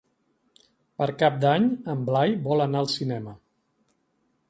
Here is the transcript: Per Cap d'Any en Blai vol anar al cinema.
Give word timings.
Per 1.01 1.09
Cap 1.19 1.37
d'Any 1.45 1.69
en 1.95 2.03
Blai 2.09 2.35
vol 2.49 2.67
anar 2.69 2.83
al 2.85 2.93
cinema. 2.97 3.39